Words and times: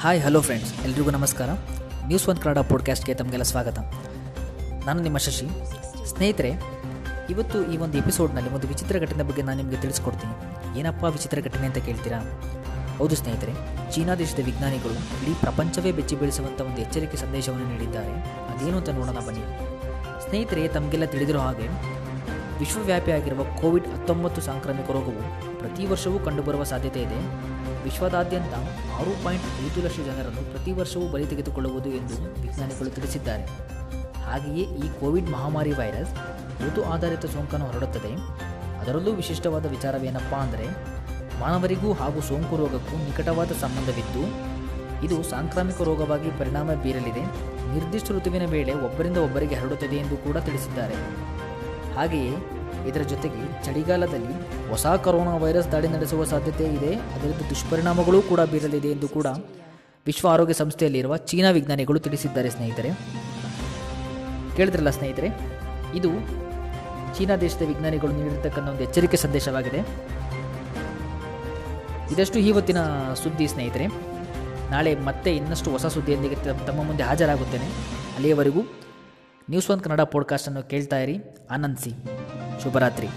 Hi 0.00 0.22
hello 0.22 0.40
friends 0.40 0.74
ಎಲ್ರಿಗೂ 0.84 1.10
ನಮಸ್ಕಾರ. 1.10 1.50
News 2.06 2.28
one 2.28 2.38
Kannada 2.38 2.58
ಪಾಡ್ಕಾಸ್ಟ್ಗೆ 2.58 3.14
ತಮಗೆಲ್ಲ 3.14 3.42
ಸ್ವಾಗತ. 3.42 3.78
ನಾನು 4.86 5.02
ನಿಮ್ಮ 5.02 5.18
ಶಶಿ. 5.18 5.46
ಸ್ನೇಹಿತರೆ, 6.06 6.52
ಇವತ್ತು 7.30 7.72
ಈ 7.72 7.76
ಒಂದು 7.76 7.98
ಎಪಿಸೋಡ್ನಲ್ಲಿ 7.98 8.50
ಒಂದು 8.50 8.68
ವಿಚಿತ್ರ 8.68 8.98
ಘಟನೆ 8.98 9.22
ಬಗ್ಗೆ 9.22 9.42
ನಾನು 9.42 9.56
ನಿಮಗೆ 9.56 9.76
ತಿಳಿಸ್ಕೊಡ್ತೀನಿ. 9.76 10.78
ಏನಪ್ಪ 10.80 11.04
ವಿಚಿತ್ರ 11.04 11.38
ಘಟನೆ 11.44 11.66
ಅಂತ 11.66 11.78
ಕೇಳ್ತೀರಾ? 11.78 12.40
ಹೌದು 12.98 13.16
ಸ್ನೇಹಿತರೆ, 13.16 13.52
ಚೀನಾ 13.92 14.14
ದೇಶದ 14.14 14.44
ವಿಜ್ಞಾನಿಗಳು 14.44 14.94
ಇಡೀ 14.94 15.34
ಪ್ರಪಂಚವೇ 15.40 15.92
ಬೆಚ್ಚಿ 15.92 16.16
ಬೀಳಿಸುವಂಥ 16.16 16.60
ಒಂದು 16.60 16.80
ಎಚ್ಚರಿಕೆ 16.80 17.16
ಸಂದೇಶವನ್ನು 17.16 17.68
ನೀಡಿದ್ದಾರೆ. 17.68 18.12
ಅದೇನು 18.24 18.76
ಅಂತ 18.76 18.88
ನೋಡೋಣ 18.88 19.14
ಬನ್ನಿ. 19.14 19.42
ಸ್ನೇಹಿತರೆ, 20.28 20.68
ತಮಗೆಲ್ಲ 20.68 21.04
ತಿಳಿದಿರೋ 21.04 21.38
ಹಾಗೆ 21.38 21.97
ವಿಶ್ವವ್ಯಾಪಿಯಾಗಿರುವ 22.58 23.42
ಕೋವಿಡ್ 23.60 23.88
ಹತ್ತೊಂಬತ್ತು 23.88 24.40
ಸಾಂಕ್ರಾಮಿಕ 24.40 24.90
ರೋಗವು 24.90 25.22
ಪ್ರತಿ 25.58 25.86
ವರ್ಷವೂ 25.86 26.18
ಕಂಡುಬರುವ 26.18 26.62
ಸಾಧ್ಯತೆ 26.62 27.00
ಇದೆ. 27.00 27.18
ವಿಶ್ವದಾದ್ಯಂತ 27.84 28.54
ಆರು 29.00 29.24
ಪಾಯಿಂಟ್ 29.24 29.44
ಐದು 29.66 29.84
ಲಕ್ಷ 29.84 29.96
ಜನರನ್ನು 29.96 30.50
ಪ್ರತಿ 30.50 30.72
ವರ್ಷವೂ 30.72 31.08
ಬಲಿ 31.08 31.26
ತೆಗೆದುಕೊಳ್ಳುವುದು 31.26 31.88
ಎಂದು 31.88 32.16
ವಿಜ್ಞಾನಿಗಳು 32.40 32.90
ತಿಳಿಸಿದ್ದಾರೆ. 32.90 33.44
ಹಾಗೆಯೇ 34.26 34.62
ಈ 34.62 35.00
ಕೋವಿಡ್ 35.00 35.30
ಮಹಾಮಾರಿ 35.30 35.72
ವೈರಸ್ 35.72 36.12
ಋತು 36.66 36.84
ಆಧಾರಿತ 36.84 37.26
ಸೋಂಕನ್ನು 37.26 37.66
ಹರಡುತ್ತದೆ. 37.66 38.12
ಅದರಲ್ಲೂ 38.80 39.12
ವಿಶಿಷ್ಟವಾದ 39.12 39.66
ವಿಚಾರವೇನಪ್ಪ 39.66 40.34
ಅಂದರೆ, 40.34 40.66
ಮಾನವರಿಗೂ 41.40 41.92
ಹಾಗೂ 41.92 42.20
ಸೋಂಕು 42.20 42.56
ರೋಗಕ್ಕೂ 42.56 42.96
ನಿಕಟವಾದ 43.04 43.48
ಸಂಬಂಧವಿದ್ದು, 43.48 44.24
ಇದು 45.06 45.22
ಸಾಂಕ್ರಾಮಿಕ 45.22 45.80
ರೋಗವಾಗಿ 45.82 46.30
ಪರಿಣಾಮ 46.38 46.70
ಬೀರಲಿದೆ. 46.72 47.24
ನಿರ್ದಿಷ್ಟ 47.74 48.10
ಋತುವಿನ 48.10 48.44
ವೇಳೆ 48.46 48.74
ಒಬ್ಬರಿಂದ 48.74 49.16
ಒಬ್ಬರಿಗೆ 49.16 49.54
ಹರಡುತ್ತದೆ 49.54 49.96
ಎಂದು 49.96 50.16
ಕೂಡ 50.16 50.36
ತಿಳಿಸಿದ್ದಾರೆ. 50.36 50.94
ಹಾಗೆಯೇ 51.98 52.32
ಇದರ 52.88 53.02
ಜೊತೆಗೆ 53.12 53.42
ಚಳಿಗಾಲದಲ್ಲಿ 53.64 54.34
ಹೊಸ 54.70 54.86
ಕೊರೋನಾ 55.04 55.34
ವೈರಸ್ 55.44 55.70
ದಾಳಿ 55.72 55.88
ನಡೆಸುವ 55.88 56.24
ಸಾಧ್ಯತೆ 56.32 56.64
ಇದೆ. 56.76 56.92
ಅದರಿಂದ 57.14 57.42
ದುಷ್ಪರಿಣಾಮಗಳು 57.50 58.18
ಕೂಡ 58.30 58.40
ಬೀರಲಿದೆ 58.52 58.90
ಎಂದು 58.96 59.08
ಕೂಡ 59.16 59.28
ವಿಶ್ವ 60.06 60.26
ಆರೋಗ್ಯ 60.28 60.54
ಸಂಸ್ಥೆಯಲ್ಲಿರುವ 60.54 61.14
ಚೀನಾ 61.30 61.48
ವಿಜ್ಞಾನಿಗಳು 61.56 61.98
ತಿಳಿಸಿದ್ದಾರೆ 62.04 62.50
ಸ್ನೇಹಿತರೆ. 62.50 62.90
ಕೇಳಿದ್ರಲ್ಲ 64.56 64.90
ಸ್ನೇಹಿತರೆ, 64.90 65.28
ಇದು 65.94 66.10
ಚೀನಾ 67.16 67.34
ದೇಶದ 67.36 67.64
ವಿಜ್ಞಾನಿಗಳು 67.66 68.12
ನೀಡಿರತಕ್ಕಂಥ 68.12 68.68
ಒಂದು 68.68 68.82
ಎಚ್ಚರಿಕೆ 68.82 69.18
ಸಂದೇಶವಾಗಿದೆ. 69.24 69.80
ಇದಷ್ಟು 72.14 72.38
ಇವತ್ತಿನ 72.50 72.80
ಸುದ್ದಿ 73.22 73.46
ಸ್ನೇಹಿತರೆ. 73.48 73.86
ನಾಳೆ 74.70 74.92
ಮತ್ತೆ 75.08 75.30
ಇನ್ನಷ್ಟು 75.36 75.68
ಹೊಸ 75.70 75.86
ಸುದ್ದಿಯೊಂದಿಗೆ 75.94 76.36
ತಮ್ಮ 76.68 76.80
ಮುಂದೆ 76.88 77.02
ಹಾಜರಾಗುತ್ತೇನೆ. 77.02 77.68
ಅಲ್ಲಿಯವರೆಗೂ 78.14 78.62
ನ್ಯೂಸ್ 79.50 79.70
ಒನ್ 79.70 79.80
ಕನ್ನಡ 79.80 80.00
ಪಾಡ್ಕಾಸ್ಟನ್ನು 80.00 80.62
ಕೇಳ್ತಾ 80.62 80.98
ಇರಿ. 80.98 81.18
ಆನಂದಿಸಿ 81.50 81.92
ಶುಭರಾತ್ರಿ. 82.62 83.08